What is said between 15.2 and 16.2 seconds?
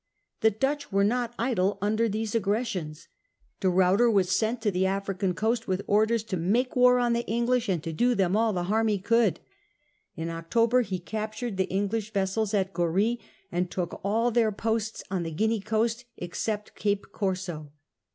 the Guinea coast